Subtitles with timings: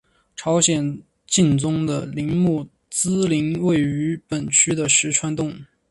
[0.35, 5.55] 朝鲜景宗的陵墓懿陵位于本区的石串洞。